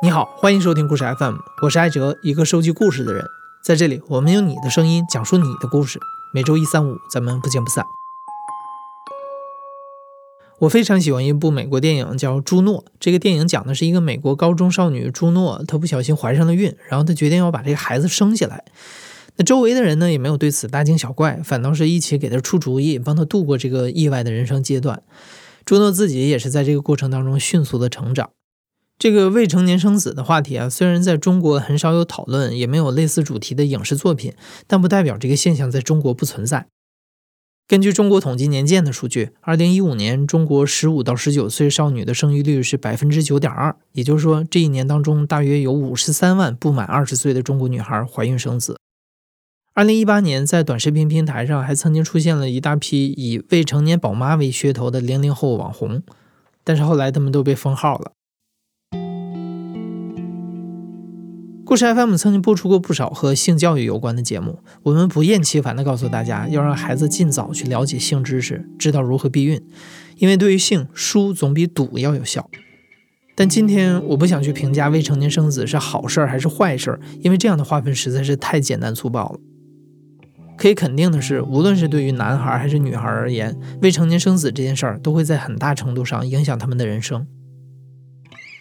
[0.00, 3.24] 你好，欢迎收听故事 FM，我是艾哲，一个收集故事的人。
[3.64, 5.98] 在这里，我们用你的声音讲述你的故事。
[6.32, 7.84] 每周一、三、五，咱们不见不散。
[10.60, 12.84] 我非常喜欢一部美国电影，叫《朱诺》。
[13.00, 18.64] 这个电影讲的是一个美国高中少女朱诺，她不小心怀上了孕，然后她决定要把这个孩子生下来。
[19.34, 25.02] 那周围的人呢，也没有对此大惊小怪，反倒是一起给她出主意，帮她度过这个意外的人生阶段。
[25.64, 28.30] 朱诺自己也是在这个过程当中迅速的成长。
[28.98, 34.32] 这个未成年生子的话题啊，虽然在中国很少有讨论，也没有类似主题的影视作品，
[34.66, 36.66] 但不代表这个现象在中国不存在。
[37.68, 48.78] 根据中国统计年鉴的数据，二零一五年中国十五到十九岁少女的生育率是百分之九点二，也就是说，这一年当中大约有五十三万不满二十岁的中国女孩怀孕生子。
[49.74, 56.02] 二零一八年，在短视频平台上还曾经出现了一大批以未成年宝妈为噱头的零零后网红，
[56.64, 58.12] 但是后来他们都被封号了。
[61.68, 69.60] 故事 FM 曾经播出过不少和性教育有关的节目，我们不厌其烦地告诉大家，要让孩子尽早去了解性知识，知道如何避孕，
[70.16, 72.48] 因为对于性，输总比赌要有效。
[73.34, 79.38] 但今天我不想去评价未成年生子是好事儿还是坏事儿，因为这样的划分实在是太简单粗暴了。
[80.56, 87.26] 可以肯定的是，无论是对于男孩还是女孩而言，未成年生子这件事儿都会在很大程度上影响他们的人生。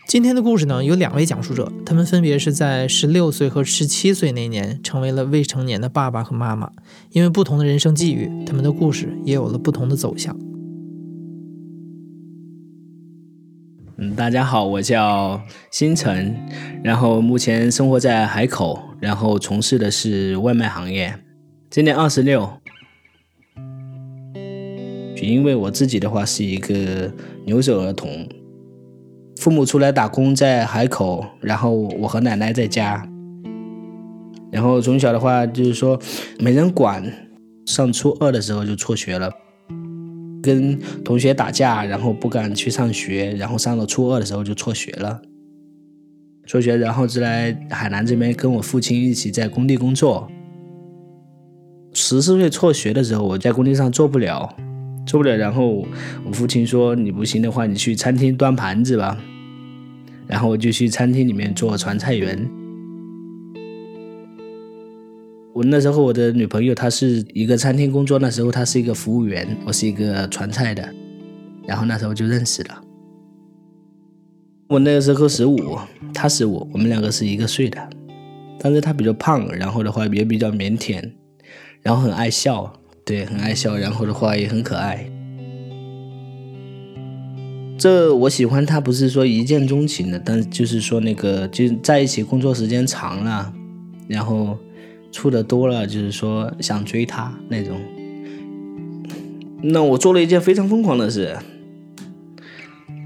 [0.08, 6.72] 今天的故事呢，有两位讲述者，他们分别是在十六岁和十七岁那年成为了未成年的爸爸和妈妈。
[7.12, 10.34] 因为不同的人生际遇，他们的故事也有了不同的走向。
[13.98, 15.42] 嗯，大家好，我叫
[15.72, 16.34] 星辰，
[16.82, 21.14] 然后目前生活在海口，然后从事的是外卖行业，
[21.70, 22.50] 今年二十六。
[25.22, 27.12] 因为我自己的话是一个
[27.46, 28.26] 留守儿童。
[29.40, 33.08] 父母出来打工在海口，然后我和奶奶在家。
[34.52, 36.00] 然后从小的话就是说
[36.40, 37.04] 没人管，
[37.66, 39.32] 上初二的时候就辍学了，
[40.42, 45.22] 跟同学打架，然后不敢去上学，然后上了初二的时候就辍学了。
[46.46, 50.28] 辍学，然后就来海南这边跟我父亲一起在工地工作。
[51.94, 54.56] 十四岁辍学的时候，我在工地上做不了。
[55.08, 55.88] 做不了，然后
[56.26, 59.18] 我父亲说：“你不行的话，你去餐厅端盘子吧。”
[60.28, 62.38] 然后我就去餐厅里面做传菜员。
[65.54, 70.94] 我那时候我的女朋友她是一个餐厅工作，那时候她是一个服务员，我是一个传菜的。
[71.66, 72.84] 然后那时候就认识了。
[74.68, 75.78] 我那个时候十五，
[76.14, 77.90] 她十五，我们两个是一个岁的。
[78.60, 81.12] 但是她比较胖，然后的话也比较腼腆，
[81.82, 82.74] 然后很爱笑。
[83.08, 85.10] 对，很爱笑，然后的话也很可爱。
[87.78, 93.54] 这我喜欢他，不是说一见钟情的，但就是说那个就在一起工作时间长了，
[94.10, 94.58] 然后
[95.10, 97.80] 处的多了，就是说想追他那种。
[99.62, 101.38] 那我做了一件非常疯狂的事，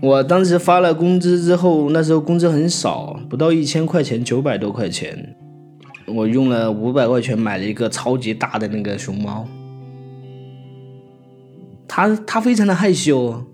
[0.02, 5.36] 我当时发了工资之后，那时候工资很少，不到一千块钱，九百多块钱，
[6.08, 9.48] 我用了五百块钱买了一个超级大的那个熊猫。
[11.94, 13.46] 他他非常的害羞，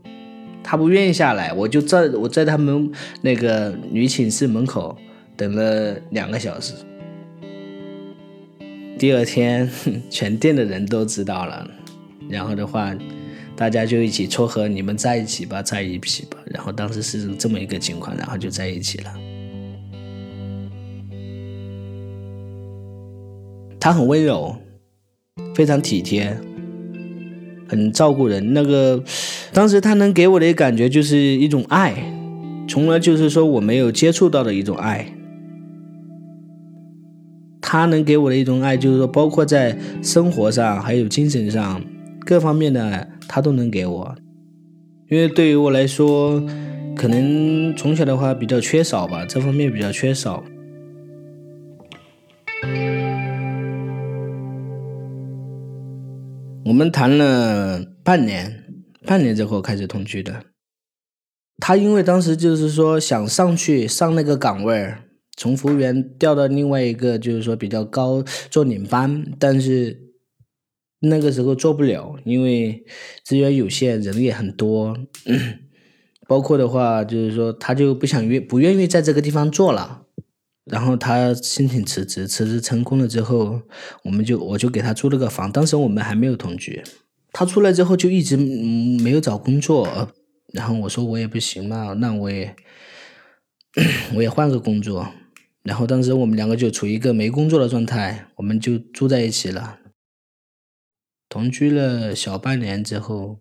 [0.63, 2.91] 他不愿意下来，我就在我在他们
[3.23, 4.95] 那个女寝室门口
[5.35, 6.75] 等了两个小时。
[8.99, 9.67] 第二天，
[10.11, 11.67] 全店的人都知道了，
[12.29, 12.95] 然后的话，
[13.55, 16.37] 大家就一起撮合你们在一起吧，在一起吧。
[16.45, 19.11] 然后当时是这么一个情况，然后就在一起了。
[23.79, 24.55] 他很温柔，
[25.55, 26.37] 非常体贴。
[27.67, 29.03] 很照顾人，那个
[29.51, 31.95] 当时他能给我的感觉就是一种爱，
[32.67, 35.13] 从来就是说我没有接触到的一种爱。
[37.61, 41.81] 他能给我的一种爱，就是说包括在生活上还有精神上
[42.25, 44.16] 各方面的，他都能给我。
[45.09, 46.41] 因为对于我来说，
[46.96, 50.43] 可能从小的话比较缺少吧，这方面比较缺少。
[56.67, 58.66] 我们谈了半年，
[59.05, 60.43] 半年之后开始同居的。
[61.59, 64.93] 他因为当时就是说想上去上那个岗位，
[65.37, 69.97] 从服务员调到另外一个就是说比较高做领班，但是
[70.99, 72.84] 那个时候做不了，因为
[73.23, 74.97] 资源有限，人也很多，
[76.28, 80.06] 包括的话就是说他就不想愿不愿意在这个地方做了。
[80.69, 83.61] 然后他申请辞职，辞职成功了之后，
[84.03, 85.52] 我们就我就给他租了个房。
[85.52, 86.84] 当时我们还没有同居，
[87.31, 90.09] 他出来之后就一直没有找工作。
[90.53, 92.55] 然后我说我也不行嘛，那我也
[94.16, 95.09] 我也换个工作，
[95.64, 99.79] 然后当时我们两个就处于一个没工作的状态，我们就住在一起了。
[101.28, 103.40] 同居了小半年之后，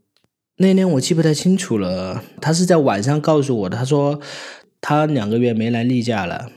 [0.56, 4.20] 那年我记不太清楚了，他是在晚上告诉我的，他说
[4.80, 6.50] 他两个月没来例假了，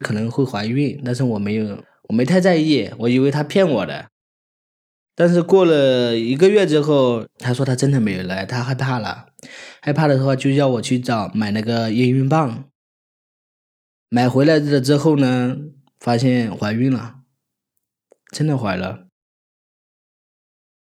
[0.00, 4.08] 可能会怀孕，但是我没有，我没太在意，我以为他骗我的。
[5.14, 9.26] 但是过了一个月之后，他说他真的没有来，他害怕了，
[9.82, 12.64] 害怕的话就叫我去找买那个验孕棒。
[14.08, 15.56] 买回来了之后呢，
[16.00, 17.16] 发现怀孕了，
[18.32, 19.06] 真的怀了。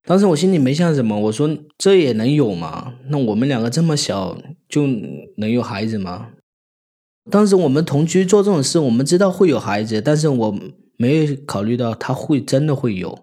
[0.05, 1.49] 当时我心里没想什么，我说
[1.79, 2.95] 这也能有吗？
[3.09, 4.37] 那我们两个这么小
[4.69, 4.87] 就
[5.37, 6.33] 能有孩子吗？
[7.31, 10.59] 当时我们同居做这种事，我们知道会有孩子，但是我
[10.97, 13.23] 没有考虑到他会真的会有。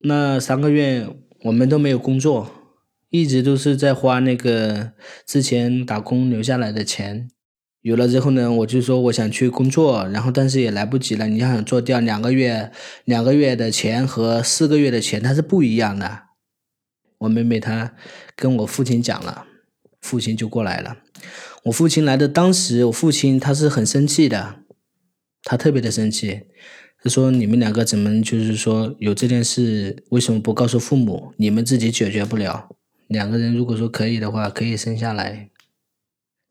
[0.00, 1.06] 那三个月
[1.44, 2.50] 我们都没有工作，
[3.10, 4.92] 一直都是在花那个
[5.26, 7.28] 之前打工留下来的钱。
[7.82, 11.26] 有了之后呢，我就说我想去工作，然后但是也来不及了。
[11.26, 12.72] 你要想做掉两个月，
[13.04, 16.22] 两个月的钱和四个月的钱它是不一样的。
[17.18, 17.94] 我妹妹她
[18.34, 19.46] 跟我父亲讲了，
[20.00, 20.96] 父亲就过来了。
[21.64, 24.56] 我父亲来的当时，我父亲他是很生气的，
[25.42, 26.42] 他特别的生气。
[27.02, 31.32] 他说：“你们两个怎么就是说有这件事，为什么不告诉父母？
[31.36, 32.68] 你们自己解决不了。
[33.08, 35.50] 两个人如果说可以的话，可以生下来。”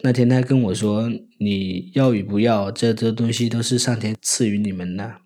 [0.04, 5.18] 那天他跟我说：“你要与不要，这这东西都是上天赐予你们的。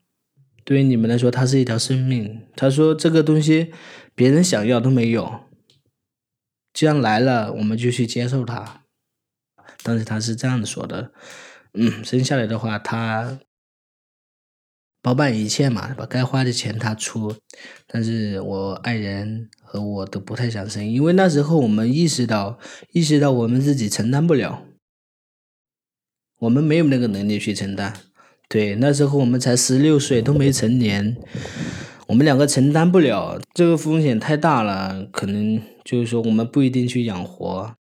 [0.63, 3.71] 对于你们来说，它是一条生命。”他说：“这个东西
[4.13, 5.41] 别人想要都没有，
[6.73, 8.83] 既然来了，我们就去接受它。”
[9.87, 11.11] 当时他是这样子说的
[11.73, 13.39] ：“嗯，生下来的话，他。”
[15.01, 17.33] 包办一切嘛，把该花的钱他出，
[17.85, 22.59] 但是我爱人和我都不太想生，因为那时候我们意识到，
[22.91, 24.65] 意识到我们自己承担不了，
[26.39, 27.93] 我们没有那个能力去承担。
[28.49, 31.15] 对，那时候我们才十六岁，都没成年，
[32.07, 37.73] 我们两个承担不了，这个风险太大了，可能就是说我们不一定去养活。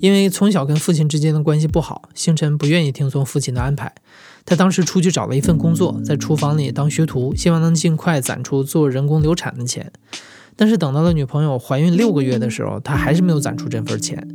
[0.00, 3.92] 因为从小跟父亲之间的关系不好，星辰不愿意听从父亲的安排。
[4.44, 9.92] 他当时出去找了一份工作，在厨房里当学徒，希望能尽快攒出做人工流产的钱。
[10.56, 14.26] 但是等到了女朋友怀孕六个月的时候，他还是没有攒出这份钱。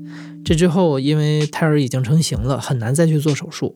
[0.45, 3.75] 这之后，因为胎儿已经成型了，很难再去做手术。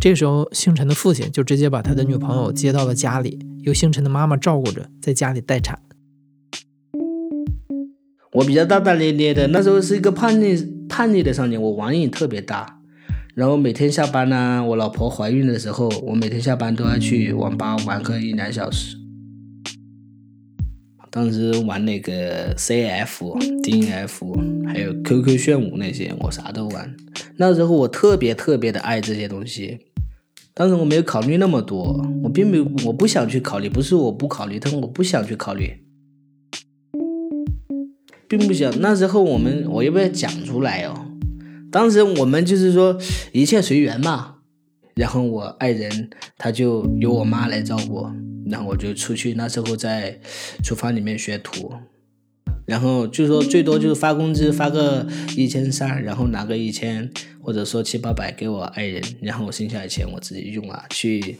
[0.00, 5.78] 这时候，星辰的父亲就直接把他的女朋友接到了家里，由星辰的妈妈照顾着，在家里待产。
[8.32, 10.78] 我比较大大咧咧的，那时候是一个叛逆。
[10.88, 12.80] 叛逆的少年，我网瘾特别大，
[13.34, 18.96] 然后每天下班呢，我老婆怀孕的时候，我每天下班都要去网吧玩个一两小时。
[21.10, 26.96] 当时玩那个 CF、DNF，还有 QQ 炫舞那些，我啥都玩。
[27.36, 29.78] 那时候我特别特别的爱这些东西，
[30.54, 35.70] 当时我没有考虑那么多，我并没有，我不想去考虑，不是我不考虑，但我不想去考虑。
[38.28, 41.06] 并不想那时候我们我要不要讲出来哦？
[41.72, 42.98] 当时我们就是说
[43.32, 44.34] 一切随缘嘛。
[44.94, 48.04] 然后我爱人他就由我妈来照顾，
[48.46, 50.18] 然后我就出去那时候在
[50.64, 51.72] 厨房里面学徒，
[52.66, 57.08] 然后就说最多就是发工资发个一千三，然后拿个一千
[57.40, 61.38] 或者说七八百给我爱人，然后剩下的钱我自己用啊，去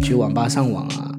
[0.00, 1.12] 去网吧上网啊。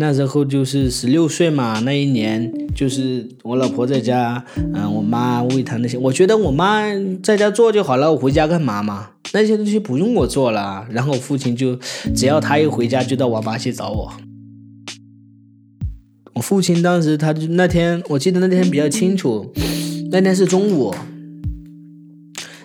[0.00, 4.42] 那时候就是十六岁嘛，那一年就是我老婆在家，
[4.74, 6.86] 嗯，我妈喂她那些，我觉得我妈
[7.22, 9.10] 在家做就好了，我回家干嘛嘛？
[9.34, 10.86] 那些东西不用我做了。
[10.90, 11.78] 然后我父亲就
[12.16, 14.10] 只要他一回家就到网吧去找我。
[16.32, 19.52] 我父亲当时他就那天我记得那天比较清楚，
[20.10, 20.94] 那天是中午。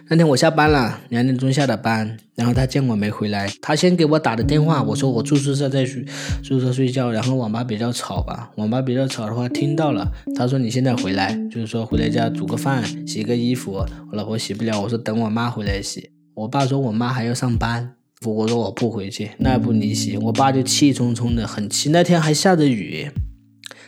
[0.08, 6.00] 那天我下班了，两点钟下的班，然后他见我没回来，他先给我打的电话，我说我住宿舍在宿
[6.44, 23.10] 宿舍睡觉，然后网吧比较吵吧，网吧比较吵的话听到了，他说你现在回来，就是说回来家煮个饭，洗个衣服，我老婆洗不了，我说等我妈回来洗，我爸说我妈还要上班，我说我不回去，那不你洗，我爸就气冲冲的很气，那天还下着雨，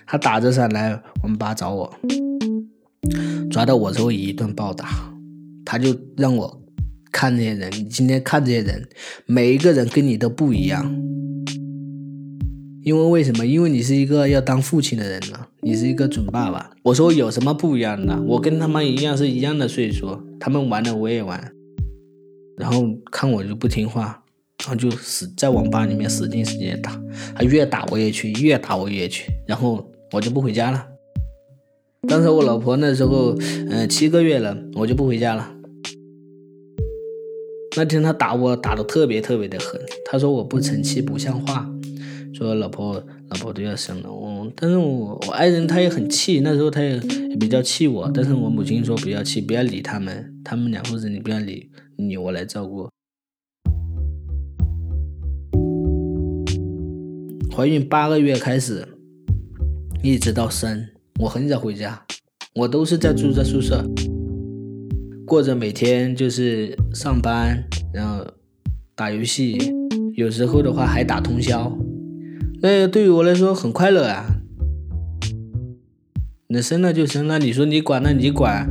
[0.07, 1.93] 他打着伞来我们爸找我，
[3.51, 5.13] 抓到我之后一顿暴打。
[5.69, 6.63] 他就让我
[7.11, 8.87] 看这些人，你今天看这些人，
[9.25, 10.95] 每一个人跟你都不一样，
[12.83, 13.45] 因为为什么？
[13.45, 16.69] 因为你是一个要当父亲的人了，你是一个准爸爸。
[16.83, 18.17] 我说有什么不一样的？
[18.21, 21.51] 我跟他们一样是一样的岁数，他们玩的我也玩，
[22.57, 24.23] 然后看我就不听话，
[24.59, 26.97] 然后就死在网吧里面使劲使劲打，
[27.35, 30.87] 他越打我也去，越打我也去，然后我就不回家了。
[32.07, 33.35] 当时我老婆那时候，
[33.69, 35.56] 嗯、七个月了，我就不回家了。
[37.77, 41.69] 那天他打我打得特别特别的狠，他说我不成器不像话，
[42.33, 42.95] 说老婆
[43.29, 46.97] 老婆都要生了，我但是我我爱人他也很气，那时候他也
[47.29, 52.89] 也比较气我，但是我母亲说不要气，不要理他们，他们两父子你不要理，你我来照顾。
[57.55, 58.87] 怀孕八个月开始，
[60.01, 60.87] 一直到生，
[61.19, 62.03] 我很少回家，
[62.55, 63.85] 我都是在住在宿舍，
[65.27, 67.61] 过着每天就是上班，
[67.93, 68.25] 然后
[68.95, 69.57] 打游戏，
[70.15, 71.77] 有时候的话还打通宵，
[72.61, 74.25] 那对于我来说很快乐啊。
[76.47, 78.69] 那生了就生了，你说你管那你管，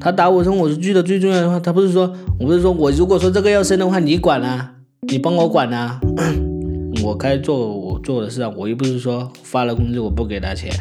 [0.00, 6.00] 他打我生，我是记得最重要的话，他不是说我不是说我如果说这个要生的话，你管啊，你帮我管啊，
[7.04, 10.72] 我该做我做的事啊，我又不是说发了工资我不给他钱。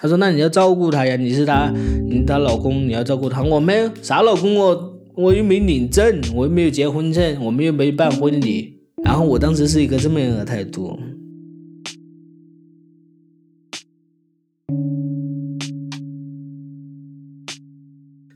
[0.00, 1.74] 他说那你要照顾他呀，你是他
[2.08, 3.42] 你她老公，你要照顾他。
[3.42, 8.78] 我没啥老公，我我又没领证，我又没有结婚证，我们又没办婚礼。
[9.04, 10.96] 然后我当时是一个这么样的态度。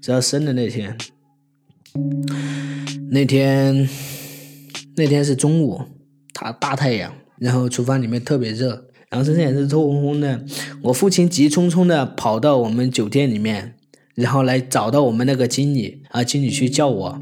[0.00, 0.98] 只要生的那天，
[3.08, 3.88] 那天
[4.96, 5.80] 那天是中午，
[6.32, 10.42] 大大太阳，然后厨房里面特别热，然后身上也是臭烘烘的。
[10.84, 13.76] 我父亲急匆匆的跑到我们酒店里面，
[14.14, 17.20] 然后来找到我们那个经理，啊，经理去叫我，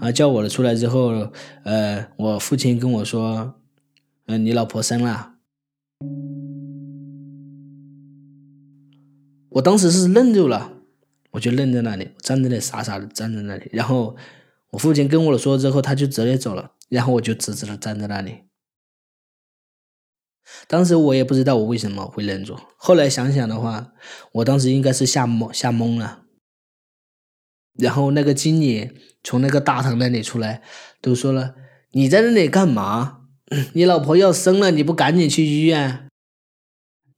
[0.00, 1.30] 啊，叫我了出来之后，
[1.62, 3.54] 呃，我父亲跟我说，
[4.26, 5.34] 嗯、你老婆生了。
[9.50, 10.72] 我当时是愣住了。
[11.32, 13.68] 我就愣在那里，站在那里傻傻的站在那里。
[13.70, 14.16] 然后
[14.70, 16.72] 我父亲跟我说之后，他就直接走了。
[16.88, 18.47] 然后我就直直的站在那里。
[20.66, 22.56] 当时我也不知道我为什么会愣住。
[22.76, 23.92] 后来想想的话，
[24.32, 26.22] 我当时应该是吓懵吓懵了。
[27.78, 28.90] 然后那个经理
[29.22, 30.62] 从那个大堂那里出来，
[31.00, 31.54] 都说了
[31.92, 33.20] ：“你在那里干嘛？
[33.74, 36.08] 你老婆要生了，你不赶紧去医院？”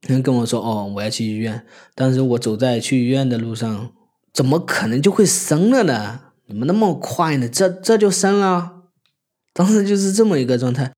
[0.07, 3.93] 人跟我说：“哦，我要去医院。”当时我走在去医院的路上。
[4.33, 6.21] 怎么可能就会生了呢？
[6.47, 7.49] 怎么那么快呢？
[7.49, 8.83] 这这就生了，
[9.51, 10.93] 当时就是这么一个状态。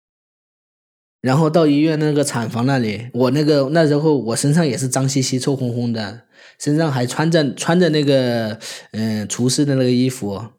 [1.24, 6.24] 然后到医院那个产房那里，我那个那时候我身上也是脏兮兮、臭烘烘的，
[6.60, 8.60] 身上还穿着穿着那个
[8.92, 10.50] 嗯厨师的那个衣服。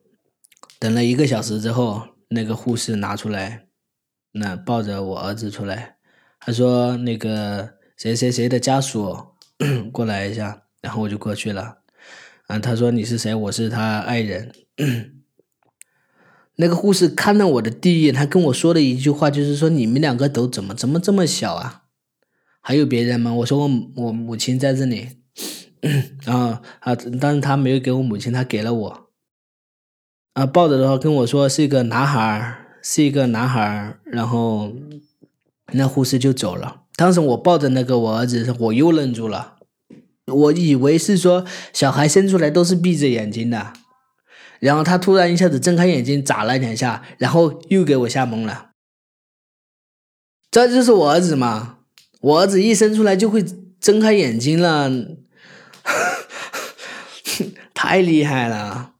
[0.78, 3.66] 等了一个小时之后，那个护士拿出来，
[4.32, 5.96] 那抱着我儿子出来，
[6.40, 9.14] 他说那个谁谁谁的家属
[9.92, 11.80] 过来一下，然后我就过去了。
[12.46, 13.34] 啊，他说你是谁？
[13.34, 14.50] 我是他爱人。
[16.56, 21.82] 那个护士看到我的第一眼，他跟我说的一句话就是说：“你们两个都怎么怎么这么小啊？
[22.60, 25.08] 还有别人吗？”我说我我母亲在这里。
[26.24, 26.96] 然 后啊！
[27.20, 29.08] 但是他没有给我母亲，他给了我。
[30.32, 33.98] 啊，抱着的话跟我说是一个男孩，是一个男孩。
[34.04, 34.72] 然后
[35.72, 36.82] 那护士就走了。
[36.96, 39.56] 当时我抱着那个我儿子，我又愣住了。
[40.26, 41.44] 我以为是说
[41.74, 43.74] 小孩生出来都是闭着眼睛的，
[44.64, 48.70] 然后他突然一下子睁开眼睛眨了两下，然后又给我吓懵了。
[50.50, 51.80] 这就是我儿子嘛？
[52.22, 53.44] 我儿子一生出来就会
[53.78, 54.90] 睁开眼睛了，
[57.74, 58.92] 太厉害了。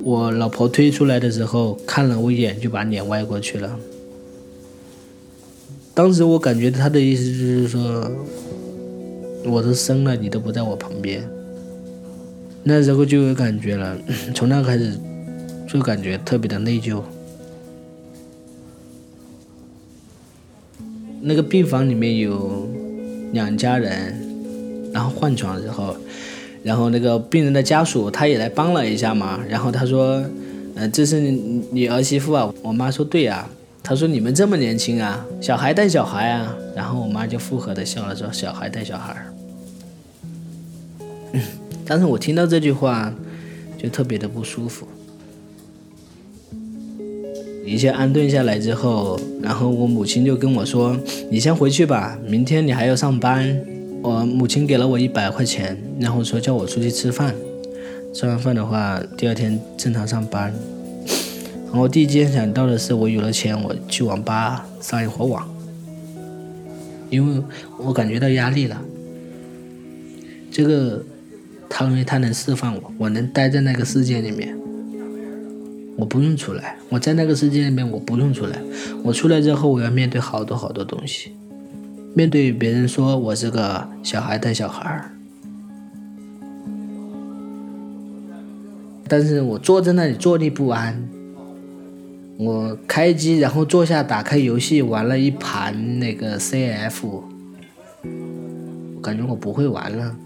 [0.00, 3.78] 我老婆推出来的时候，看了我一眼，就把脸歪过去了。
[5.94, 8.10] 当时我感觉他的意思就是说，
[9.46, 11.22] 我都生了，你都不在我旁边。
[12.64, 13.96] 那时候就有感觉了，
[14.34, 14.98] 从那开始
[15.68, 17.00] 就感觉特别的内疚。
[21.22, 22.68] 那个病房里面有
[23.32, 24.14] 两家人，
[24.92, 25.96] 然后换床之后。
[26.64, 30.24] 然后那个病人的家属他也来帮了一下嘛，然后他说，
[30.74, 32.52] 嗯，这是你儿媳妇啊？
[32.62, 33.50] 我妈说对啊，
[33.86, 39.14] 他说你们这么年轻啊，小孩带小孩啊，然后我妈就附和的笑了，说小孩带小孩。
[41.84, 43.12] 但是我听到这句话
[43.76, 44.88] 就特别的不舒服。
[47.66, 50.96] 一切安顿下来之后，然后我母亲就跟我说，
[51.30, 53.54] 你先回去吧，明天你还要上班。
[54.02, 57.34] 我母亲给了我一百块钱，然后说叫我出去吃饭，
[58.14, 60.54] 吃完饭的话，第二天正常上班。
[61.74, 65.44] 然后第一件想到的是，我有了钱，我去网吧上一会儿网。
[67.10, 67.42] 因为
[67.78, 68.80] 我感觉到压力了。
[70.52, 71.04] 这个，
[71.68, 74.56] 他认为他能释放我，我能待在那个世界里面，
[75.96, 76.76] 我不用出来。
[76.90, 78.62] 我在那个世界里面，我不用出来。
[79.02, 81.32] 我出来之后，我要面对好多好多东西，
[82.14, 85.10] 面对别人说我是个小孩带小孩儿，
[89.08, 91.08] 但是我坐在那里坐立不安。
[92.36, 97.22] 我开机，然后坐下，打开游戏，玩了一盘那个 CF，
[98.96, 100.16] 我感觉我不会玩了。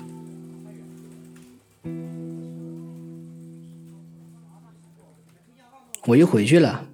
[6.06, 6.86] 我又回去了，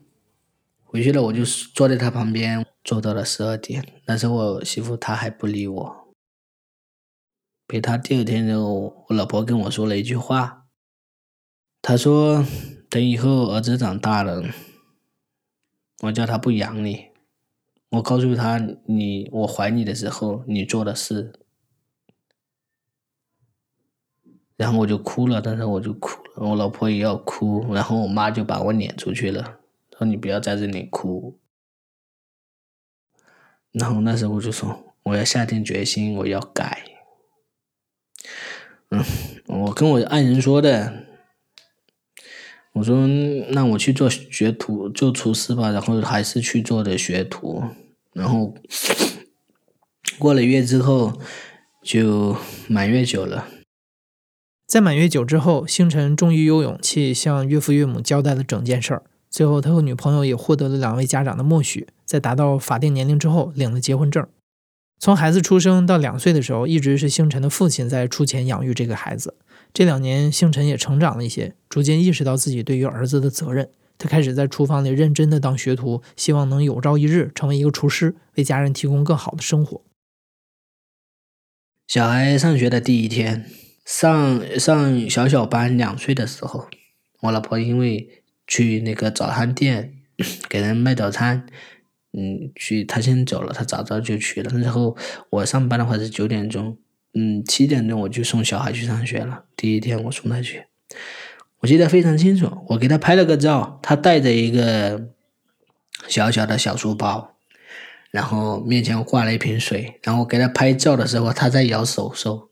[0.82, 3.86] 回去了，我就坐在他旁边，坐到了十二点。
[4.06, 6.08] 那时候我媳妇她还不理我，
[7.68, 10.64] 陪他第二天，然后我老婆跟我说了一句话，
[11.80, 12.44] 她说
[12.90, 14.42] ：“等以后儿子长大了。”
[16.04, 17.08] 我叫他不养你，
[17.88, 21.32] 我告诉他你我怀你的时候你做的事，
[24.56, 29.60] 然后我就哭了，当时我就哭了，我老婆也要哭，然后我妈就把我撵出去了，
[29.96, 31.38] 说你不要在这里哭。
[33.72, 36.84] 然后那时候我就说我要下定决心我要改，
[38.90, 39.02] 嗯，
[39.46, 41.03] 我跟我爱人说的。
[42.74, 43.06] 我说
[43.50, 47.62] ：“那我去做学徒，做厨师吧。”然后还是去做的学徒。
[48.12, 48.54] 然后
[50.18, 51.18] 过了月之后，
[51.82, 52.36] 就
[52.68, 53.46] 满月酒了。
[54.66, 59.04] 在满月酒之后，星辰终于有勇气向岳父岳母交代了整件事儿。
[59.30, 64.26] 最后，他和女朋友也获得了两位家长的默许，在达到法定年龄之后，领了结婚证。
[64.98, 69.36] 从孩子出生到两岁的时候，一直是星辰的父亲在出钱养育这个孩子。
[69.74, 73.68] 这两年，星辰也成长了一些，逐渐意识到自己对于儿子的责任。
[73.98, 79.82] 他开始在厨房里认真的当学徒，希望能有朝一日成为一个厨师，为家人提供更好的生活。
[81.88, 83.50] 小孩上学的第一天，
[83.84, 86.68] 上上小小班，两岁的时候，
[87.22, 89.92] 我老婆因为去那个早餐店
[90.48, 91.46] 给人卖早餐，
[92.12, 94.56] 嗯，去她先走了，她早早就去了。
[94.60, 94.96] 然后
[95.30, 96.78] 我上班的话是九点钟。
[97.16, 99.44] 嗯，七点钟我就送小孩去上学了。
[99.54, 100.64] 第一天我送他去，
[101.60, 102.64] 我记得非常清楚。
[102.70, 105.10] 我给他拍了个照，他带着一个
[106.08, 107.36] 小小的小书包，
[108.10, 110.00] 然后面前挂了一瓶水。
[110.02, 112.50] 然后我给他拍照的时候，他在摇手手。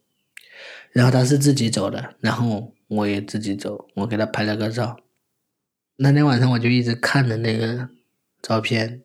[0.92, 3.88] 然后他是自己走的，然后我也自己走。
[3.96, 4.96] 我给他拍了个照。
[5.96, 7.88] 那天晚上我就一直看着那个
[8.40, 9.02] 照片。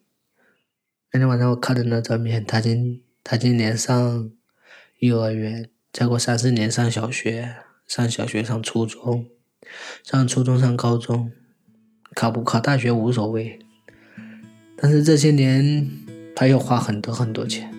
[1.13, 4.31] 那天晚上我看着那照片，他今他今年上。
[4.99, 7.53] 幼儿园，再过三四年上小学，
[7.85, 9.27] 上小学上初中，
[10.03, 11.31] 上初中上高中，
[12.15, 13.59] 考不考大学无所谓，
[14.75, 15.87] 但是这些年
[16.35, 17.71] 他要花很多很多钱。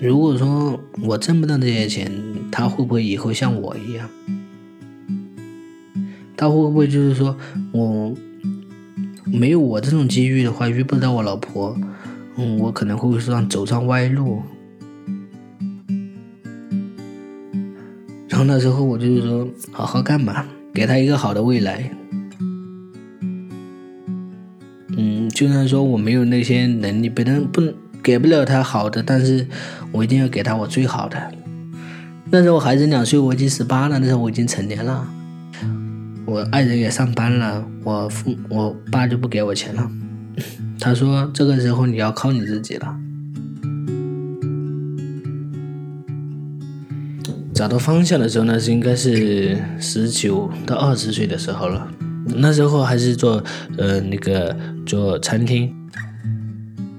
[0.00, 2.10] 如果说我挣不到这些钱，
[2.50, 4.10] 他会不会以后像我一样？
[6.36, 7.38] 他会不会就是说
[7.70, 8.12] 我
[9.24, 11.78] 没有我这种机遇的话，遇不到我老婆？
[12.36, 14.42] 嗯，我可能会上走上歪路，
[18.28, 21.90] 然后那时候我就是说，好好干吧，给他一个好的未来。
[24.96, 27.62] 嗯，就算说我没有那些能力，不能不
[28.02, 29.46] 给不了他好的，但是
[29.92, 31.32] 我一定要给他我最好的。
[32.30, 35.08] 那时候孩子两岁，我已经十八了，那时候我已经成年了，
[36.26, 39.88] 我爱人也上班了，我父我爸就不给我钱了。
[40.80, 42.94] 他说：“这个时候你要靠你自己了。
[47.54, 51.88] 找到方向的时候呢，是应该是十九到二十岁的时候了。
[52.36, 53.42] 那时候还是做
[53.78, 55.72] 呃那个做餐厅。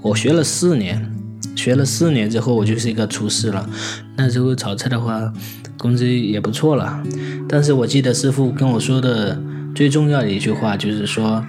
[0.01, 1.11] 我学了四年，
[1.55, 3.69] 学了四年之后，我就是一个厨师了。
[4.15, 5.31] 那时候炒菜的话，
[5.77, 7.03] 工资也不错了。
[7.47, 9.39] 但是我记得师傅跟我说的
[9.75, 11.45] 最重要的一句话就是说，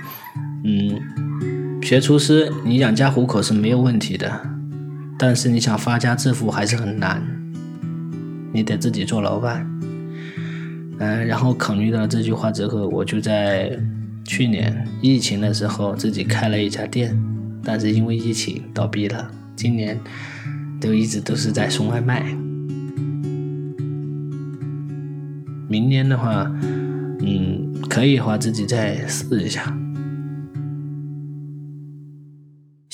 [0.64, 1.01] 嗯。”
[1.87, 4.40] 学厨师，你养家糊口是没有问题的，
[5.16, 7.22] 但是你想发家致富还是很难，
[8.53, 9.64] 你得自己做老板。
[10.99, 13.79] 嗯，然后考虑到这句话之后，我就在
[14.25, 17.16] 去年疫情的时候自己开了一家店，
[17.62, 19.31] 但是因为疫情倒闭了。
[19.55, 19.96] 今年
[20.81, 22.25] 都一直都是在送外卖。
[25.68, 26.53] 明年的话，
[27.20, 29.72] 嗯，可以的话自己再试一下。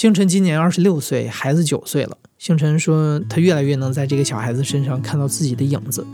[0.03, 2.19] 星辰今年二十六岁，孩子九岁了。
[2.37, 6.05] 星辰说，他越来越能在这个小孩子身上看到自己的影子。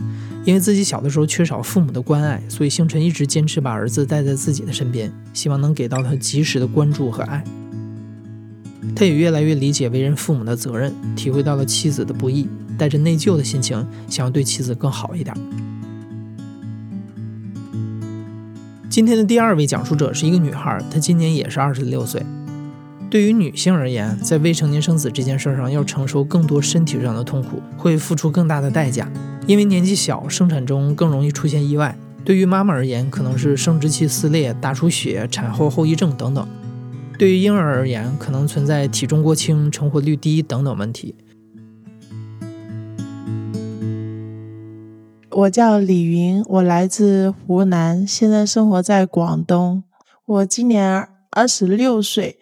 [0.44, 7.42] 因为自己小的时候缺少父母的关爱，所以星辰一直坚持把儿子带在自己的身边，希望能给到他及时的关注和爱。
[8.94, 12.46] 他也越来越理解为人父母的责任，体会到了妻子的不易，
[12.76, 15.34] 带着内疚的心情，想要对妻子更好一点。
[18.90, 22.22] 今天的第二位讲述者是一个女孩，她今年也是二十六岁。
[23.10, 29.10] 对于女性而言，在未成年生子这件事上，要承受更多身体上的痛苦，会付出更大的代价。
[29.46, 31.96] 因为年纪小，生产中更容易出现意外。
[32.22, 36.44] 对于妈妈而言，可能是生殖器撕裂、大出血、产后后遗症等等；
[37.18, 41.14] 对于婴儿而言，可能存在体重过轻、成活率低等等问题。
[45.30, 49.82] 我叫李云，我来自湖南，现在生活在广东。
[50.26, 52.38] 我今年二十六岁。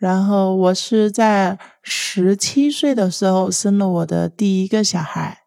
[0.00, 5.40] 然后我是在十七岁的时候生了我的第一个小孩。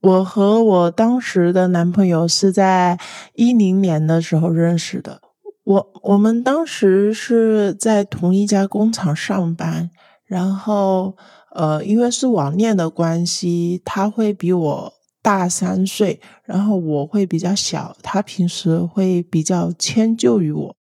[0.00, 2.98] 我和我当时的男朋友是在
[3.34, 5.20] 一零年的时候认识的。
[5.64, 9.90] 我我们当时是在同一家工厂上班。
[10.24, 11.14] 然后
[11.54, 20.76] 呃，因为是网恋的关系，他会比我大三岁，然后我会比较小，他平时会比较迁就于我。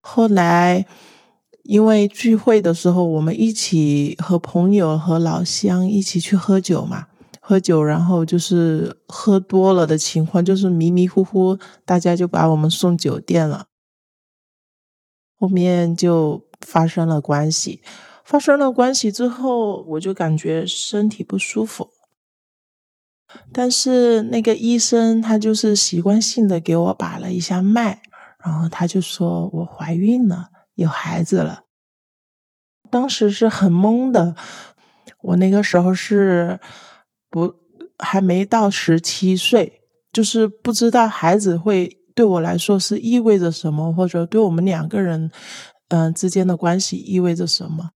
[0.00, 0.86] 后来。
[1.68, 7.08] 因为聚会的时候，我们一起和朋友和老乡一起去喝酒嘛，
[7.42, 13.66] 喝酒，然后就是喝多了的情况，就是迷迷糊糊，大家就把我们送酒店了。
[15.38, 17.82] 后面就发生了关系，
[18.24, 21.90] 发生了关系之后，我就感觉身体不舒服，
[23.52, 28.00] 但是那个医生他就是习惯性的给我把了一下脉，
[28.42, 30.48] 然后他就说我怀孕了。
[30.78, 31.64] 有孩子了，
[32.88, 34.36] 当时是很懵的。
[35.22, 36.60] 我那个时候是
[37.28, 37.52] 不
[37.98, 45.32] 还没到十七岁，就是不知道孩子会对我来说是意味着什么，或者对我们两个人
[45.88, 47.90] 嗯之间的关系意味着什么。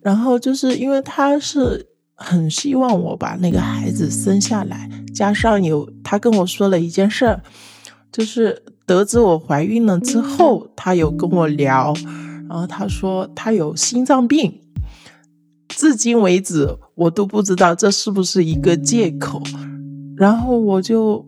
[0.00, 1.89] 然后就是因为他是。
[2.22, 7.42] 很希望我把那个孩子生下来，加上有他跟我说了一件事儿，
[8.12, 11.94] 就是得知我怀孕了之后，他有跟我聊，
[12.48, 14.60] 然后他说他有心脏病，
[15.68, 19.42] 至今为止我都不知道这是不是一个借口，
[20.16, 21.26] 然后我就。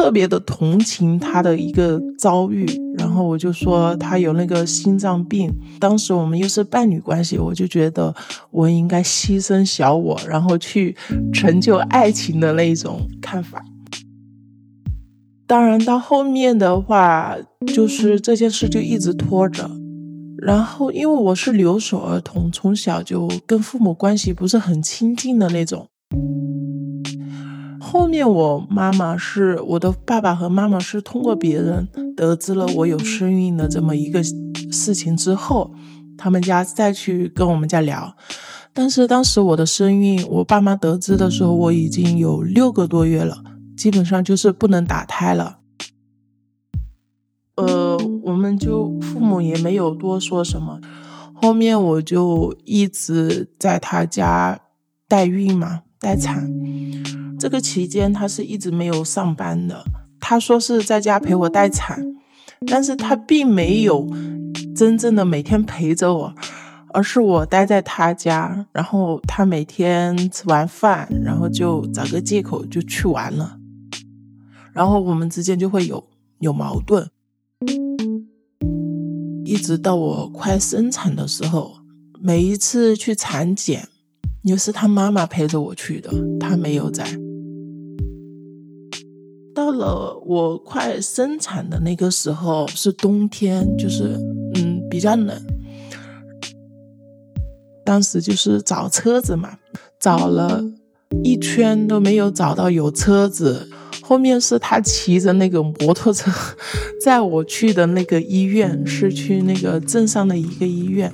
[0.00, 5.54] 特别的同情他的一个遭遇，然后我就说他有那个心脏病。
[5.78, 8.14] 当时我们又是伴侣关系，我就觉得
[8.50, 10.96] 我应该牺牲小我，然后去
[11.34, 13.62] 成就爱情的那一种看法。
[15.46, 17.36] 当然到后面的话，
[17.66, 19.70] 就是这件事就一直拖着。
[20.38, 25.86] 然后因为我是留守儿童，从小就跟父母关系不是很亲近的那种。
[27.90, 34.22] 后面我妈妈是我的爸爸和妈妈是通过别人得知了我有身孕的这么一个
[34.70, 35.72] 事情之后，
[36.16, 38.16] 他们家再去跟我们家聊。
[38.72, 43.42] 但是当时我的身孕，我爸妈得知的时候，我已经有六个多月了，
[43.76, 45.58] 基本上就是不能打胎了。
[47.56, 50.78] 呃，我们就父母也没有多说什么。
[51.34, 54.60] 后面我就一直在他家
[55.08, 56.48] 代孕嘛，待产。
[57.40, 59.82] 这个期间，他是一直没有上班的。
[60.20, 61.98] 他说是在家陪我待产，
[62.66, 64.06] 但是他并没有
[64.76, 66.34] 真正的每天陪着我，
[66.92, 73.56] 而是我待在他家，然后他每天吃完饭，然后就找个借口就去玩了，
[74.74, 76.06] 然后我们之间就会有
[76.40, 77.08] 有矛盾，
[79.46, 81.76] 一直到我快生产的时候，
[82.20, 83.88] 每一次去产检，
[84.42, 87.06] 又是他妈妈陪着我去的，他没有在。
[89.70, 94.18] 到了我快生产的那个时候是冬天，就是
[94.56, 95.40] 嗯比较冷。
[97.84, 99.58] 当时就是找车子嘛，
[100.00, 100.60] 找了
[101.22, 103.70] 一圈都没有找到有车子。
[104.02, 106.32] 后面是他骑着那个摩托车
[107.00, 111.12] 载我去的那个医院，是去那个镇上的一个医院。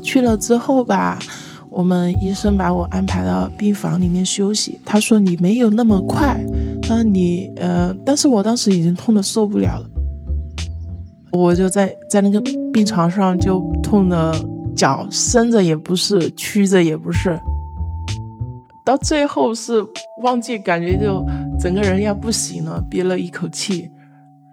[0.00, 1.18] 去了之后吧。
[1.78, 4.80] 我们医生把我安排到病房里面休息。
[4.84, 6.44] 他说：“你没有那么快，
[6.88, 7.94] 那你呃……
[8.04, 9.88] 但是我当时已经痛的受不了了，
[11.30, 12.40] 我就在在那个
[12.72, 14.34] 病床上就痛的
[14.74, 17.38] 脚伸着也不是，屈着也不是，
[18.84, 19.80] 到最后是
[20.24, 21.24] 忘记感觉就
[21.60, 23.88] 整个人要不行了，憋了一口气，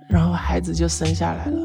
[0.08, 1.60] 然后孩子就生下来了。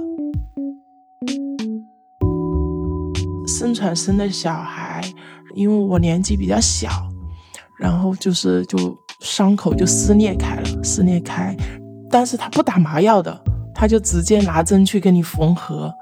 [3.46, 5.02] 生产生的小孩，
[5.54, 6.88] 因为我年纪比较小，
[7.78, 11.56] 然后就是就伤口就撕裂开了，撕裂开，
[12.10, 13.38] 但是他不打麻药的，
[13.74, 15.92] 他就直接拿针去给你缝合。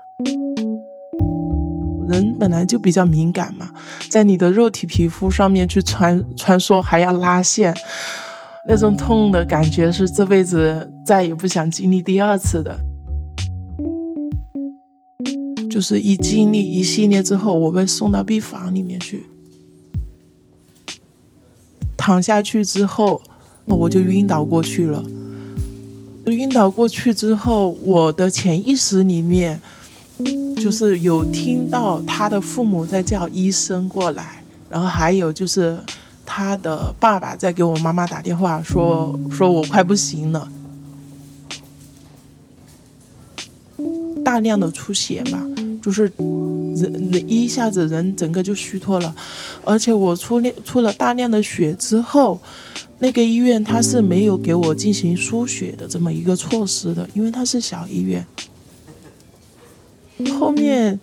[2.09, 3.69] 人本来就比较敏感嘛，
[4.09, 7.75] 在你的肉体皮肤上面去穿穿梭，还要拉线，
[8.67, 12.79] 那种痛的感觉是这辈子再也不想经历第二次的。
[15.69, 19.23] 就是一经历一系列之后，我被送到病房里面去，
[21.99, 23.21] 躺下去之后，
[23.67, 25.05] 我就晕倒过去了。
[26.25, 29.61] 晕倒过去之后，我的潜意识里面。
[30.57, 35.79] 就是有听到他的父母在叫医生过来，然后还有就是
[36.27, 40.51] 他的爸爸在给我妈妈打电话，说说我快不行了，
[44.25, 45.41] 大量的出血嘛，
[45.81, 46.09] 就是
[46.81, 49.15] 人一下子人整个就虚脱了，
[49.65, 52.41] 而且我出出了大量的血之后，
[52.99, 58.27] 那个医院他是没有给我进行输血的这么一个措施的，因为他是小医院。
[60.39, 60.99] 后面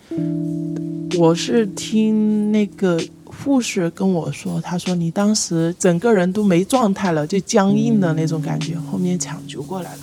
[1.18, 8.76] 我是听那个护士跟我说，他说你当时整个人都没状态了，就僵硬的那种感觉。
[8.90, 10.00] 后面抢救过来了，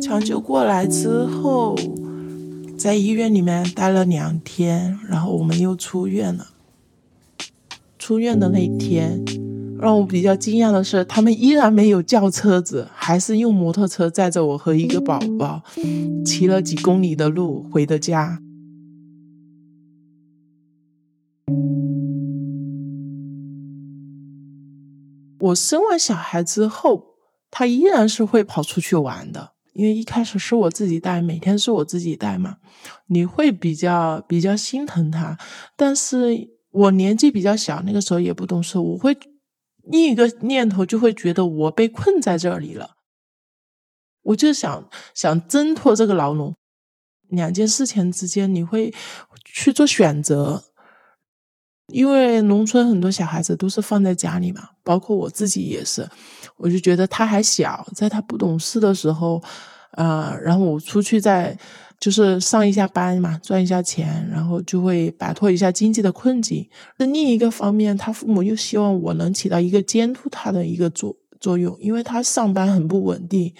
[0.00, 1.76] 抢救过来之后，
[2.78, 6.48] 在医院里面待了两天，然后我们又出院了。
[7.98, 9.24] 出院的那一天。
[9.80, 15.60] 让我比较惊讶的是，他们依然没有叫车子，还是用摩托车载着我和一个宝宝，
[16.24, 18.40] 骑了几公里的路回的家。
[25.40, 27.16] 我生完小孩之后，
[27.50, 32.58] 他依然是会跑出去玩的，因为一开始是我自己带，每天是我自己带嘛，
[33.06, 35.38] 你会比较比较心疼他。
[35.76, 39.16] 但是我年纪比较小，那个时候也不懂事，我会。
[39.84, 42.90] 另一个念头就会觉得我被困在这里了，
[44.22, 46.54] 我就想想挣脱这个牢笼。
[47.30, 48.94] 两件事情之间，你会
[49.44, 50.62] 去做选择，
[51.92, 56.08] 因为农村很多小孩子都是放在家里嘛，包括我自己也是。
[56.56, 59.42] 我就觉得他还小，在他不懂事的时候，
[59.92, 61.56] 呃，然后我出去在。
[62.00, 66.68] 就是上一下班嘛，赚一下钱，然后就会摆脱一下经济的困境。
[66.96, 73.54] 那另一个方面，他父母又希望我能起到一个监督他的一个作作用，因为他上班很不稳定。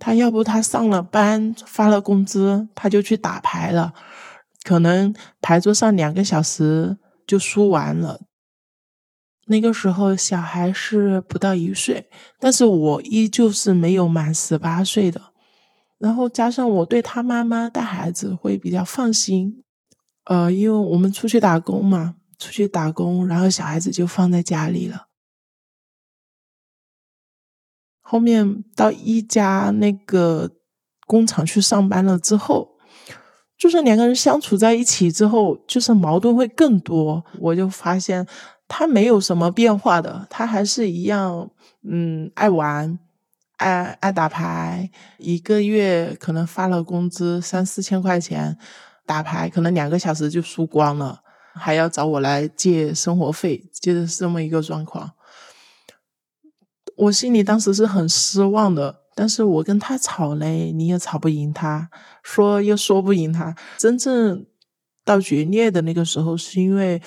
[0.00, 3.92] 他要不他上了班发了工资，他就去打牌了，
[4.64, 8.22] 可能牌桌上两个小时就输完了。
[9.48, 12.08] 那个时候小孩是不到一岁，
[12.40, 15.20] 但是我依旧是没有满十八岁的。
[15.98, 19.62] 然后加上我对他妈妈带孩子会比较放心，
[20.24, 25.06] 呃，因为我们出去打工嘛，出去打工，然后小孩子就放在家里了。
[28.00, 30.50] 后面到一家那个
[31.06, 32.75] 工厂去上班了之后，
[33.58, 37.24] 就是两个人相处在一起之后，就是矛盾会更多。
[37.40, 38.26] 我就发现
[38.68, 41.50] 他没有什么变化的，他还是一样，
[41.82, 42.98] 嗯，爱玩。
[43.58, 48.58] 爱爱打牌，一个月可能发了工资三四千块钱，
[49.06, 51.22] 打牌可能两个小时就输光了，
[51.54, 55.10] 还要找我来借生活费，就是这么一个状况。
[56.98, 61.90] 我心里当时是很失望的，但是我跟他吵嘞，你也吵不赢他，
[62.22, 63.56] 说又说不赢他。
[63.76, 64.46] 真正
[65.04, 67.02] 到决裂的那个时候，是因为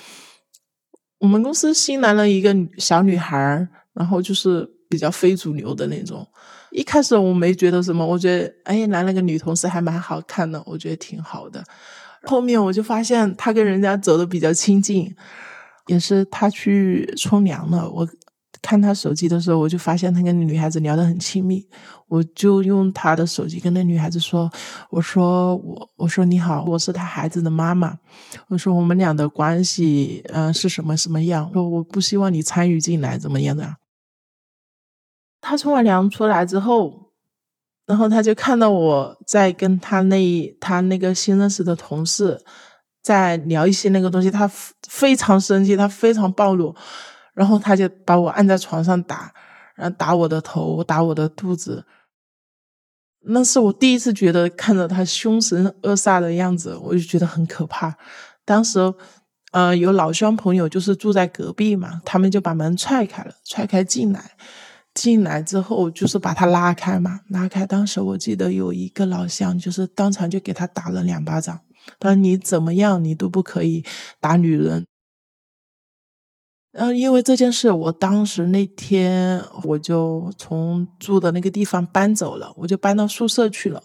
[1.19, 4.69] 我们公司新来了一个小女孩儿，然后就是。
[4.91, 6.28] 比较非主流的那种，
[6.72, 11.63] 一开始我没觉得什么，我觉得哎，来了个女同事还蛮好看的，我觉得挺好的。
[12.24, 15.15] 后面我就发现他跟人家走的比较亲近，
[15.86, 17.88] 也是他去冲凉了。
[17.88, 18.10] 我
[18.62, 21.67] 看他手机的时候，我就发现他跟女孩子聊得很亲密。
[22.08, 24.50] 我就用他的手机跟那女孩子说
[24.89, 27.98] ：“我说我我说你好，我是他孩子的妈妈。
[28.48, 31.52] 我说我们俩的关系嗯是什么什么样？
[31.54, 33.76] 说我不希望你参与进来，怎么样的？”
[35.41, 37.12] 他冲完凉出来之后，
[37.86, 42.43] 然后他就看到我在跟他那他那个新认识的同事
[43.02, 44.50] 在聊一些那个东西，他
[44.89, 46.76] 非常生气，他非常暴怒，
[47.39, 49.34] 然后他就把我按在床上打，
[49.73, 51.86] 然后打我的头，打我的肚子。
[53.21, 57.95] 那是我第一次觉得看着他凶神恶煞的样子，我就觉得很可怕。
[58.43, 58.93] 当时，
[59.54, 64.32] 呃，有老乡朋友就是住在隔壁嘛，他们就把门踹开了，踹开进来。
[64.93, 67.65] 进来之后，就是把他拉开嘛，拉开。
[67.65, 71.58] 当时我记得有一个老乡，就是当场就给他打了两巴掌，
[71.99, 73.86] 他说：“你怎么样，你都不可以
[74.19, 74.86] 打女人。”
[76.73, 83.84] 嗯，因为这件事，我当时那天我就从住的那个地方搬走了，我就搬到宿舍去了。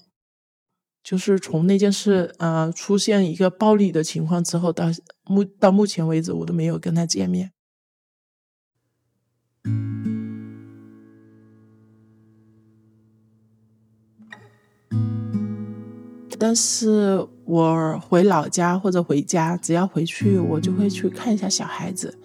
[1.02, 4.86] 就是从那件事，呃，出现一个暴力的情况之后，到
[5.24, 7.50] 目到目前为止，我都没有跟他见面。
[16.38, 22.18] 但是我回老家或者回家，只要回去，我就会去看一下小孩子。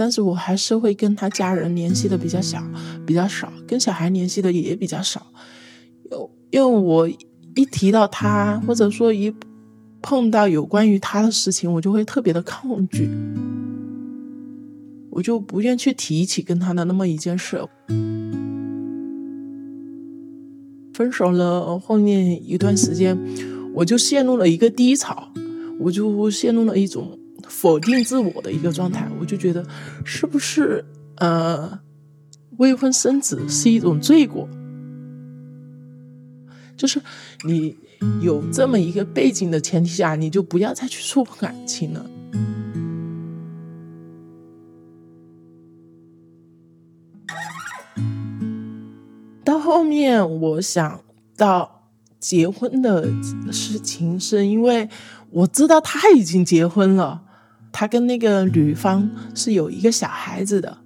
[0.00, 2.58] 但是我还是会跟他家人联系的比较小，
[3.04, 5.26] 比较少，跟小孩联系的也比较少。
[6.10, 9.30] 有，因为我一提到他，或者说一
[10.00, 13.10] 碰到有关于他的事情，我就会特别的抗拒，
[15.10, 17.62] 我就不愿去提起跟他的那么一件事。
[20.94, 23.14] 分手了后面一段时间，
[23.74, 25.30] 我就陷入了一个低潮，
[25.78, 27.19] 我就陷入了一种。
[27.60, 29.62] 否定自我的一个状态，我就觉得
[30.02, 30.82] 是不是
[31.16, 31.78] 呃
[32.56, 34.48] 未婚生子是一种罪过？
[36.74, 36.98] 就是
[37.44, 37.76] 你
[38.22, 42.06] 有这么一个背景的前提下，你就不要再去触碰感情了。
[49.44, 51.02] 到后面，我想
[51.36, 53.06] 到结婚的
[53.52, 54.88] 事情，是因为
[55.28, 57.24] 我知道他已经结婚了。
[57.72, 60.78] 他跟那个女方是有一个小孩子的，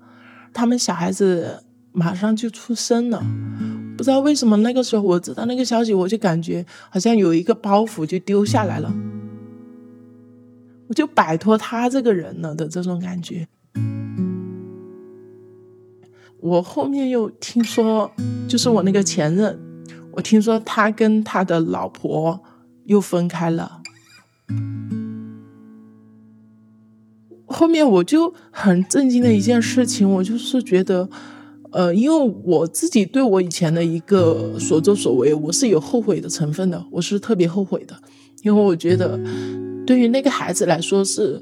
[0.53, 3.25] 他们小孩子马上就出生了，
[3.97, 8.92] 不知道为什么那个时候我知道那个消息，我就感觉好像有一个包袱就丢下来了，
[10.88, 13.47] 我就摆脱他这个人了的这种感觉。
[16.40, 18.11] 我后面又听说，
[18.47, 19.59] 就是我那个前任，
[20.12, 22.38] 我听说他跟他的老婆
[22.85, 23.81] 又分开了。
[27.55, 31.09] 后面我就很震惊的一件事情，我就是觉得，
[31.71, 37.95] 呃，因为我自己对我以前的一个所作所为，我是有后悔的成分的，我是特别后悔的，
[38.43, 39.17] 因为我觉得
[39.87, 41.40] 对于那个孩子来说是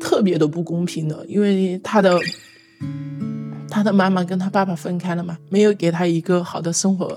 [0.00, 2.18] 特别的不公平的，因为他的
[3.70, 7.16] 他的妈妈跟他爸爸分开了嘛，没有给他一个好的生活，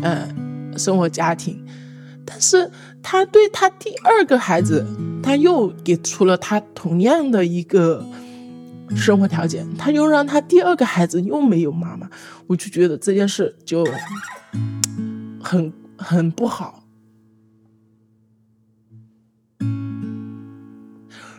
[0.00, 1.60] 嗯，生活家庭。
[2.24, 2.70] 但是
[3.02, 4.86] 他对他第二个孩子，
[5.22, 8.04] 他又给出了他同样的一个
[8.96, 12.08] 生活条件，他又让他第二个孩子又没有妈妈，
[12.46, 13.86] 我就觉得这件事就
[15.40, 16.84] 很很不好。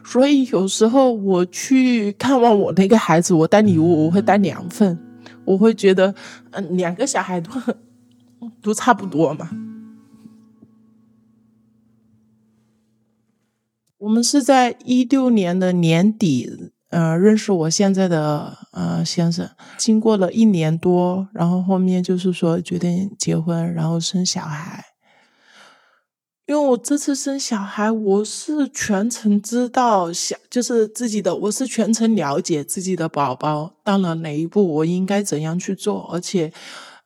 [0.06, 5.00] 所以有时候我去看望我那个孩子，我带礼物我会带两份，
[5.44, 6.14] 我会觉得，
[6.52, 7.50] 嗯，两个小孩都
[8.62, 9.50] 都差不多嘛。
[14.04, 16.52] 我们是在一六年的年底，
[16.90, 19.50] 呃，认识我现在的呃先生。
[19.78, 24.84] 经过了一年多，然后后面就是说决定结婚，然后生小孩。
[26.48, 36.52] 因为我这次生小孩，我是全程知道小，就是自己的，我是全程了解自己的宝宝到了哪一步，我应该怎样去做，而且，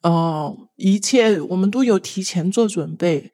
[0.01, 3.33] 呃，一切我们都有提前做准备。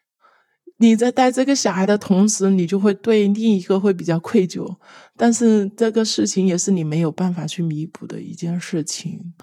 [0.84, 4.76] 你在带这个小孩的同时，你就会对另一个会比较愧疚，
[5.16, 9.34] 但是这个事情也是你没有办法去弥补的一件事情。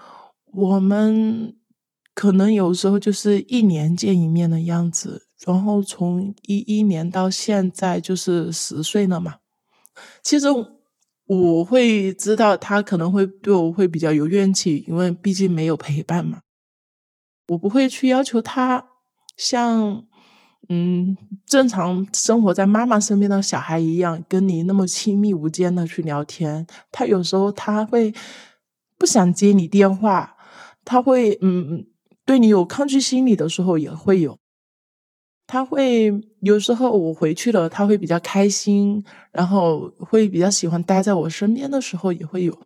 [0.53, 1.55] 我们
[2.13, 9.37] 可能有时候就是一年见一面的样子，然后从一一年到现在就是十岁了嘛。
[10.21, 10.45] 其实
[11.25, 16.41] 我会知道他可能会对我会比较有怨气，因为毕竟没有陪伴嘛。
[17.47, 18.85] 我不会去要求他
[19.35, 20.05] 像。
[20.69, 26.65] 嗯，正常生活在妈妈身边的小孩一样，跟你那么亲密无间的去聊天。
[26.91, 28.13] 他有时候他会
[28.97, 30.37] 不想接你电话，
[30.85, 31.85] 他会嗯
[32.23, 34.37] 对你有抗拒心理的时候也会有。
[35.45, 42.57] 他会有时候我回去了，他会比较开心，然后会比较喜欢待在我身边的时候也会有。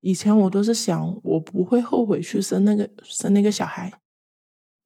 [0.00, 3.92] 以前我都是想，我不会后悔去生那个生那个小孩，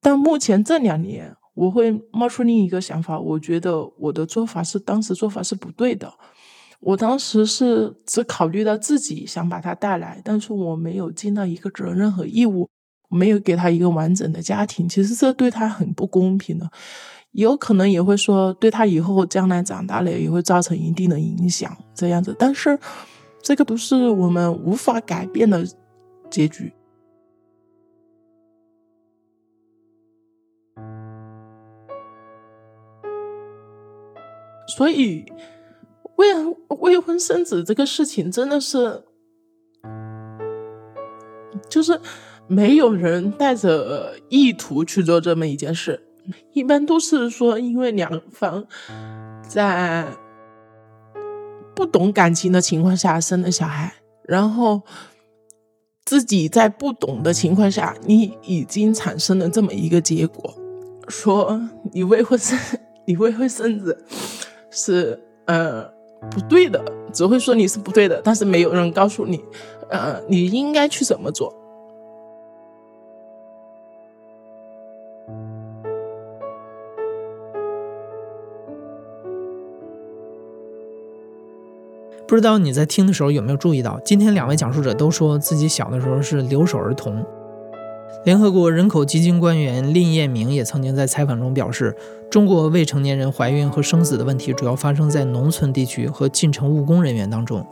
[0.00, 1.36] 但目前这两年。
[1.54, 6.12] 我会冒出另一个想法，我觉得我的做法是当时做法是不对的。
[6.80, 12.66] 我当时是只考虑到自己想把他带来，但是我没有尽到一个责任和义务，
[13.10, 14.88] 没有给他一个完整的家庭。
[14.88, 16.70] 其实这对他很不公平的，
[17.32, 21.76] 有可能也会说对他以后将来长大了也会造成一定的影响。
[21.94, 22.78] 这样子，但是
[23.42, 25.62] 这个不是我们无法改变的
[26.30, 26.72] 结局。
[34.76, 35.24] 所以
[36.16, 36.26] 未
[36.80, 39.02] 未婚生子这个事情真的是，
[41.68, 42.00] 就是
[42.46, 46.02] 没有人带着意图去做这么一件事，
[46.52, 48.66] 一般都是说因为两方
[49.46, 50.06] 在
[51.74, 53.94] 不懂感情的情况下生的小孩，
[54.24, 54.82] 然后。
[56.06, 60.52] 自己在不懂的情况下，你已经产生了这么一个结果，
[61.06, 61.60] 说
[61.92, 62.58] 你未婚生，
[63.06, 64.04] 你未婚生子
[64.70, 65.84] 是呃
[66.30, 69.44] 不对的，只会说你是不对的，但是没有人告诉你，
[69.88, 71.54] 呃你应该去怎么做。
[82.28, 87.26] 不知道你在听的时候有没有注意到，今天两位讲述者都说自己小的时候是留守儿童。
[88.24, 91.96] 联合国人口基金官员林彦明也曾经在采访中表示，
[92.30, 97.66] 中国未成年人怀孕和生子的问题主要发生在农村地区和进城务工人员当中。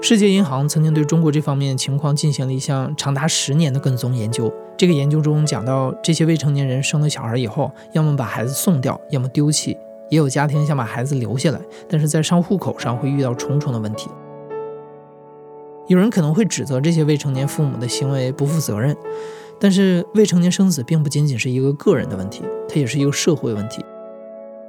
[0.00, 4.50] 世界银行曾经对中国这方面情况进行了一项长达十年的跟踪研究。
[4.78, 9.76] 这个研究中讲到，这些未成年人生了小孩以后，要么把孩子送掉，要么丢弃。
[10.08, 14.08] 也有家庭想把孩子留下来，但是在上户口上会遇到重重的问题。
[15.86, 18.96] 有人可能会指责这些未成年父母的行为不负责任，
[19.60, 23.84] 但是未成年生子并不仅仅是一个个人的问题，它也是一个社会问题。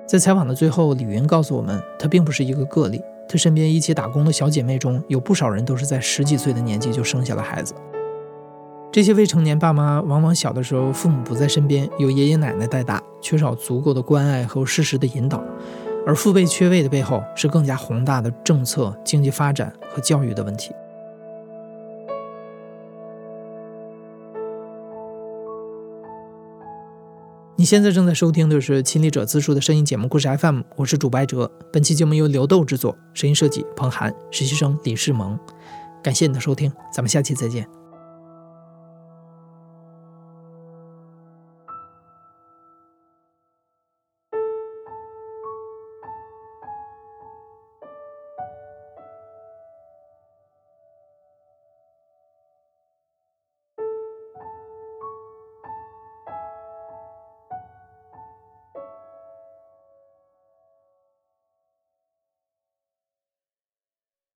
[0.05, 7.73] 在采访的最后，李云告诉我们，她并不是一个个例，她身边一起打工的小姐妹中有不少人都是在十几岁的年纪就生下了孩子。
[8.91, 15.41] 这些未成年爸妈往往小的时候父母不在身边，由爷爷奶奶带大，缺少足够的关爱和适时的引导，
[16.05, 20.73] 而父辈缺位的背后是更加宏大的政策、经济发展和教育的问题。
[27.62, 31.47] 你现在正在收听的是亲历者自述的声音节目故事 FM，我是主白哲。
[31.72, 35.38] 本期节目由刘豆制作，声音设计彭涵，实习生李世萌。
[36.01, 37.80] 感谢你的收听，咱们下期再见。